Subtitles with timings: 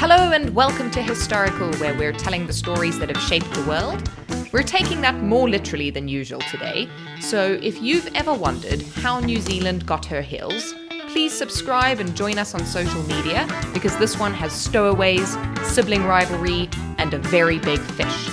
[0.00, 4.10] Hello and welcome to Historical, where we're telling the stories that have shaped the world.
[4.50, 6.88] We're taking that more literally than usual today,
[7.20, 10.74] so if you've ever wondered how New Zealand got her hills,
[11.08, 16.70] please subscribe and join us on social media because this one has stowaways, sibling rivalry,
[16.96, 18.30] and a very big fish.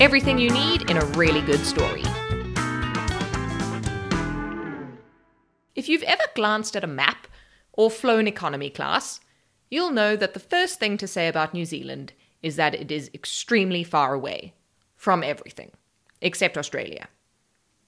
[0.00, 2.04] Everything you need in a really good story.
[5.74, 7.26] If you've ever glanced at a map
[7.72, 9.18] or flown economy class,
[9.70, 13.10] you'll know that the first thing to say about New Zealand is that it is
[13.12, 14.54] extremely far away
[14.96, 15.72] from everything,
[16.20, 17.08] except Australia.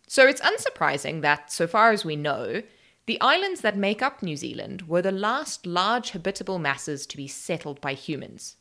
[0.07, 2.63] So it's unsurprising that, so far as we know,
[3.07, 7.27] the islands that make up New Zealand were the last large habitable masses to be
[7.29, 8.57] settled by humans.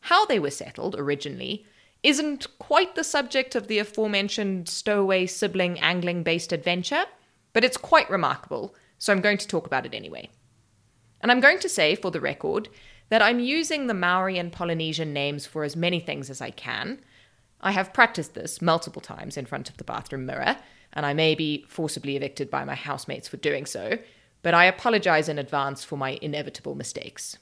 [0.00, 1.66] How they were settled originally
[2.02, 7.04] isn't quite the subject of the aforementioned stowaway sibling angling based adventure,
[7.52, 10.30] but it's quite remarkable, so I'm going to talk about it anyway.
[11.26, 12.68] And I'm going to say, for the record,
[13.08, 17.00] that I'm using the Maori and Polynesian names for as many things as I can.
[17.60, 20.56] I have practiced this multiple times in front of the bathroom mirror,
[20.92, 23.98] and I may be forcibly evicted by my housemates for doing so,
[24.42, 27.38] but I apologize in advance for my inevitable mistakes.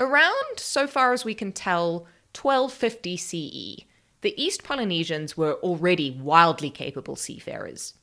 [0.00, 3.84] Around, so far as we can tell, 1250 CE,
[4.22, 7.94] the East Polynesians were already wildly capable seafarers.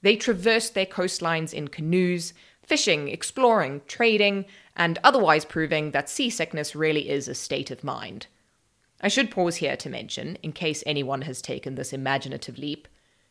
[0.00, 4.44] They traversed their coastlines in canoes, fishing, exploring, trading,
[4.76, 8.26] and otherwise proving that seasickness really is a state of mind.
[9.00, 12.86] I should pause here to mention, in case anyone has taken this imaginative leap,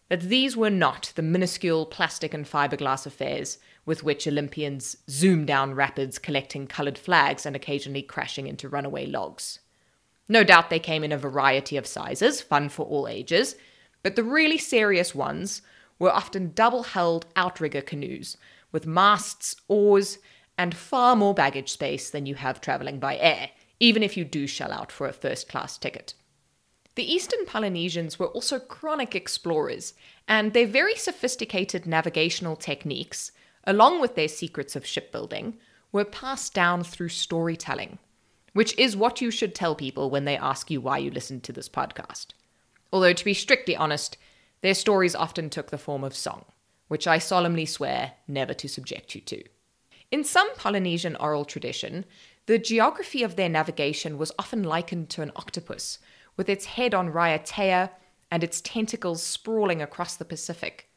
[0.10, 5.74] that these were not the minuscule plastic and fiberglass affairs with which Olympians zoom down
[5.74, 9.60] rapids collecting coloured flags and occasionally crashing into runaway logs.
[10.28, 13.56] No doubt they came in a variety of sizes, fun for all ages,
[14.04, 15.62] but the really serious ones
[16.02, 18.36] were often double hulled outrigger canoes
[18.72, 20.18] with masts, oars,
[20.58, 24.48] and far more baggage space than you have travelling by air, even if you do
[24.48, 26.16] shell out for a first class ticket.
[26.96, 29.94] The Eastern Polynesians were also chronic explorers,
[30.28, 33.32] and their very sophisticated navigational techniques,
[33.66, 35.60] along with their secrets of shipbuilding,
[35.92, 38.00] were passed down through storytelling,
[38.54, 41.54] which is what you should tell people when they ask you why you listen to
[41.54, 42.30] this podcast.
[42.92, 44.18] Although, to be strictly honest,
[44.62, 46.46] their stories often took the form of song
[46.92, 49.42] which I solemnly swear never to subject you to.
[50.12, 52.04] In some Polynesian oral tradition,
[52.48, 56.00] the geography of their navigation was often likened to an octopus,
[56.36, 57.92] with its head on Raiatea
[58.30, 60.90] and its tentacles sprawling across the Pacific.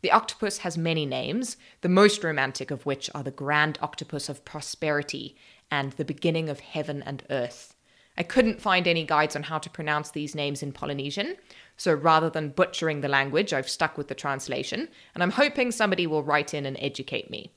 [0.00, 4.46] The octopus has many names, the most romantic of which are the Grand Octopus of
[4.46, 5.36] Prosperity
[5.70, 7.73] and the Beginning of Heaven and Earth.
[8.16, 11.36] I couldn't find any guides on how to pronounce these names in Polynesian,
[11.76, 16.06] so rather than butchering the language, I've stuck with the translation, and I'm hoping somebody
[16.06, 17.52] will write in and educate me.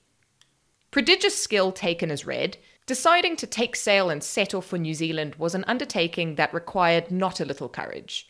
[0.89, 2.57] Prodigious skill taken as read,
[2.87, 7.11] deciding to take sail and set off for New Zealand was an undertaking that required
[7.11, 8.27] not a little courage,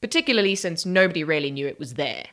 [0.00, 2.26] particularly since nobody really knew it was there.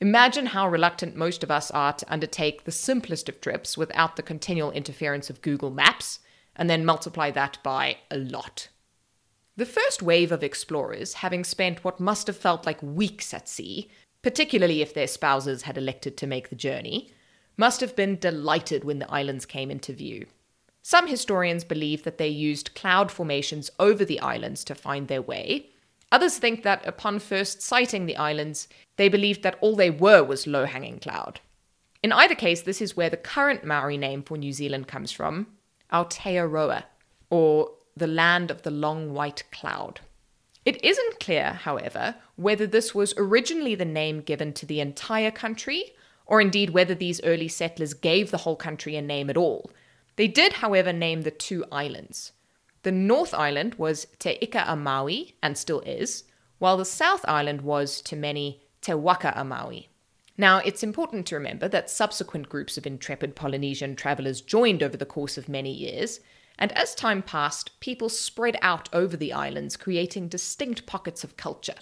[0.00, 4.22] Imagine how reluctant most of us are to undertake the simplest of trips without the
[4.22, 6.18] continual interference of Google Maps,
[6.56, 8.68] and then multiply that by a lot.
[9.56, 13.90] The first wave of explorers, having spent what must have felt like weeks at sea,
[14.22, 17.12] particularly if their spouses had elected to make the journey,
[17.58, 20.26] must have been delighted when the islands came into view.
[20.80, 25.70] Some historians believe that they used cloud formations over the islands to find their way.
[26.10, 30.46] Others think that upon first sighting the islands, they believed that all they were was
[30.46, 31.40] low hanging cloud.
[32.02, 35.46] In either case, this is where the current Maori name for New Zealand comes from,
[35.92, 36.84] Aotearoa,
[37.30, 40.00] or the land of the long white cloud.
[40.64, 45.94] It isn't clear, however, whether this was originally the name given to the entire country,
[46.26, 49.70] or indeed whether these early settlers gave the whole country a name at all.
[50.16, 52.32] They did, however, name the two islands.
[52.84, 56.24] The North Island was Te Ika a Maui, and still is,
[56.58, 59.88] while the South Island was, to many, Te Waka a Maui.
[60.38, 65.06] Now, it's important to remember that subsequent groups of intrepid Polynesian travellers joined over the
[65.06, 66.20] course of many years,
[66.62, 71.74] and as time passed, people spread out over the islands, creating distinct pockets of culture.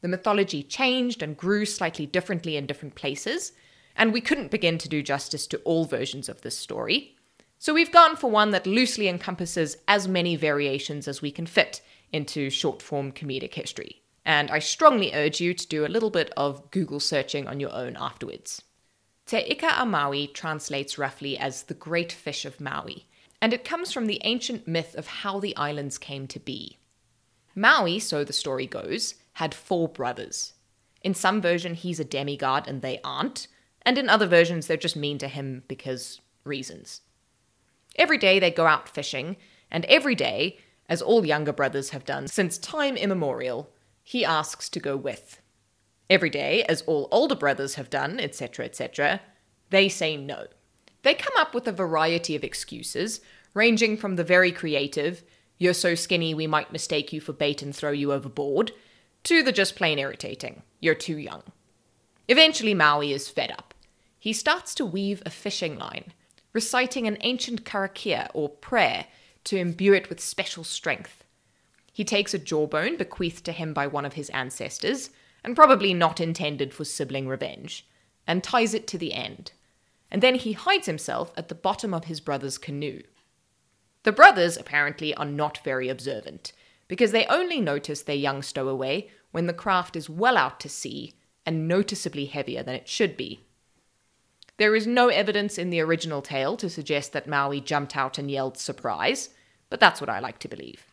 [0.00, 3.52] The mythology changed and grew slightly differently in different places,
[3.94, 7.14] and we couldn't begin to do justice to all versions of this story.
[7.58, 11.82] So we've gone for one that loosely encompasses as many variations as we can fit
[12.10, 14.00] into short form comedic history.
[14.24, 17.74] And I strongly urge you to do a little bit of Google searching on your
[17.74, 18.62] own afterwards.
[19.26, 23.06] Te Ika a Maui translates roughly as the great fish of Maui,
[23.42, 26.78] and it comes from the ancient myth of how the islands came to be.
[27.56, 30.54] Maui, so the story goes, had four brothers.
[31.02, 33.48] In some version, he's a demigod and they aren't,
[33.84, 37.00] and in other versions, they're just mean to him because reasons.
[37.96, 39.36] Every day they go out fishing,
[39.72, 43.70] and every day as all younger brothers have done since time immemorial,
[44.04, 45.40] he asks to go with.
[46.08, 49.20] Every day, as all older brothers have done, etc., etc.,
[49.70, 50.46] they say no.
[51.02, 53.20] They come up with a variety of excuses,
[53.54, 55.22] ranging from the very creative,
[55.58, 58.72] you're so skinny we might mistake you for bait and throw you overboard,
[59.24, 61.42] to the just plain irritating, you're too young.
[62.28, 63.74] Eventually, Maui is fed up.
[64.18, 66.12] He starts to weave a fishing line,
[66.52, 69.06] reciting an ancient karakia or prayer
[69.44, 71.24] to imbue it with special strength.
[71.92, 75.10] He takes a jawbone bequeathed to him by one of his ancestors,
[75.44, 77.86] and probably not intended for sibling revenge,
[78.26, 79.52] and ties it to the end.
[80.12, 83.00] And then he hides himself at the bottom of his brother's canoe.
[84.02, 86.52] The brothers apparently are not very observant,
[86.86, 91.14] because they only notice their young stowaway when the craft is well out to sea
[91.46, 93.40] and noticeably heavier than it should be.
[94.58, 98.30] There is no evidence in the original tale to suggest that Maui jumped out and
[98.30, 99.30] yelled surprise,
[99.70, 100.84] but that's what I like to believe.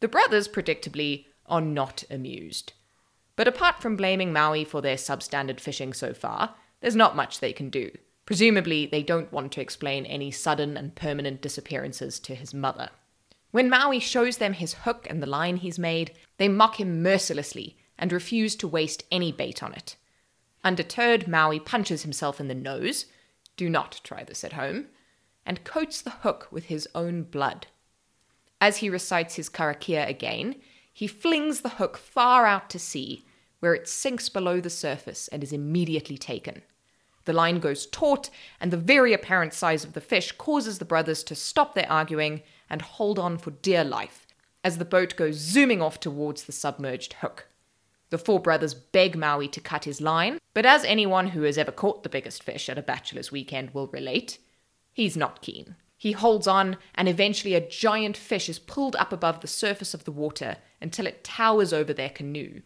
[0.00, 2.72] The brothers, predictably, are not amused.
[3.36, 7.52] But apart from blaming Maui for their substandard fishing so far, there's not much they
[7.52, 7.92] can do.
[8.28, 12.90] Presumably, they don't want to explain any sudden and permanent disappearances to his mother.
[13.52, 17.78] When Maui shows them his hook and the line he's made, they mock him mercilessly
[17.98, 19.96] and refuse to waste any bait on it.
[20.62, 23.06] Undeterred, Maui punches himself in the nose
[23.56, 24.88] do not try this at home
[25.46, 27.66] and coats the hook with his own blood.
[28.60, 30.56] As he recites his karakia again,
[30.92, 33.24] he flings the hook far out to sea,
[33.60, 36.60] where it sinks below the surface and is immediately taken.
[37.28, 41.22] The line goes taut, and the very apparent size of the fish causes the brothers
[41.24, 42.40] to stop their arguing
[42.70, 44.26] and hold on for dear life
[44.64, 47.48] as the boat goes zooming off towards the submerged hook.
[48.08, 51.70] The four brothers beg Maui to cut his line, but as anyone who has ever
[51.70, 54.38] caught the biggest fish at a bachelor's weekend will relate,
[54.94, 55.76] he's not keen.
[55.98, 60.04] He holds on, and eventually a giant fish is pulled up above the surface of
[60.04, 62.62] the water until it towers over their canoe.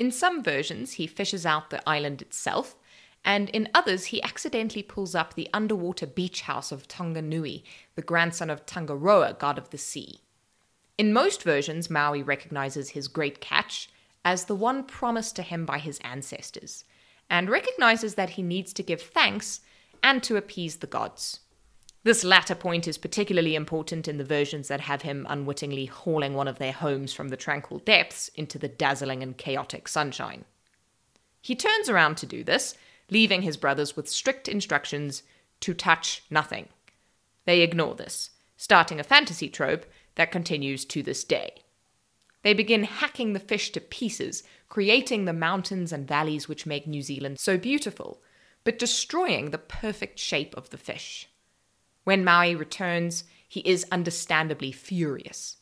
[0.00, 2.74] In some versions, he fishes out the island itself,
[3.24, 7.62] and in others he accidentally pulls up the underwater beach house of Tonganui,
[7.94, 10.20] the grandson of Tangaroa, god of the sea.
[10.98, 13.88] In most versions, Maui recognizes his great catch
[14.24, 16.84] as the one promised to him by his ancestors,
[17.28, 19.60] and recognizes that he needs to give thanks
[20.02, 21.40] and to appease the gods.
[22.04, 26.48] This latter point is particularly important in the versions that have him unwittingly hauling one
[26.48, 30.44] of their homes from the tranquil depths into the dazzling and chaotic sunshine.
[31.40, 32.74] He turns around to do this,
[33.10, 35.22] leaving his brothers with strict instructions
[35.60, 36.68] to touch nothing.
[37.44, 41.54] They ignore this, starting a fantasy trope that continues to this day.
[42.42, 47.02] They begin hacking the fish to pieces, creating the mountains and valleys which make New
[47.02, 48.22] Zealand so beautiful,
[48.64, 51.28] but destroying the perfect shape of the fish.
[52.04, 55.56] When Maui returns, he is understandably furious.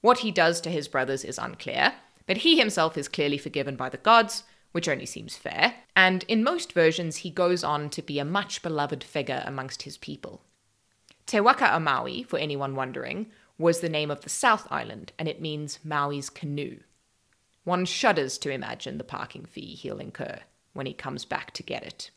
[0.00, 1.94] What he does to his brothers is unclear,
[2.26, 6.42] but he himself is clearly forgiven by the gods, which only seems fair, and in
[6.42, 10.42] most versions he goes on to be a much beloved figure amongst his people.
[11.26, 13.26] Te Waka o Maui, for anyone wondering,
[13.58, 16.80] was the name of the South Island, and it means Maui's canoe.
[17.64, 20.40] One shudders to imagine the parking fee he'll incur
[20.72, 22.10] when he comes back to get it.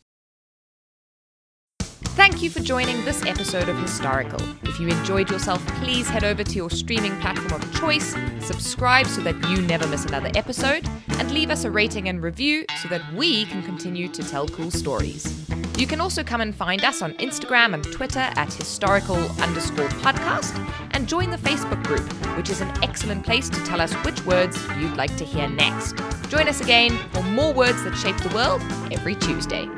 [2.16, 4.40] Thank you for joining this episode of Historical.
[4.62, 9.20] If you enjoyed yourself, please head over to your streaming platform of choice, subscribe so
[9.20, 13.02] that you never miss another episode, and leave us a rating and review so that
[13.12, 15.46] we can continue to tell cool stories.
[15.76, 20.56] You can also come and find us on Instagram and Twitter at historical underscore podcast
[20.92, 24.58] and join the Facebook group, which is an excellent place to tell us which words
[24.80, 25.98] you'd like to hear next.
[26.30, 29.68] Join us again for more words that shape the world every Tuesday.